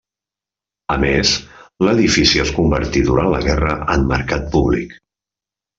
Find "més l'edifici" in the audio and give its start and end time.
1.03-2.43